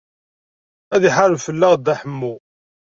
Ad 0.95 1.03
iḥareb 1.09 1.39
fell-aɣ 1.47 1.73
Dda 1.77 1.93
Ḥemmu. 2.01 2.33